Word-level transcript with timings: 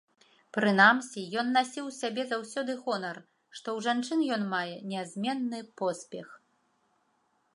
Прынамсі, 0.57 1.21
ён 1.41 1.51
насіў 1.57 1.89
у 1.89 1.93
сабе 1.97 2.23
заўсёды 2.31 2.71
гонар, 2.87 3.17
што 3.59 3.67
ў 3.73 3.79
жанчын 3.89 4.19
ён 4.37 4.43
мае 4.55 4.75
нязменны 4.93 5.59
поспех. 5.83 6.27